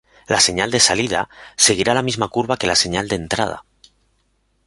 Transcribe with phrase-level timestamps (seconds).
[0.27, 3.65] La señal de salida seguirá la misma curva que la señal de entrada.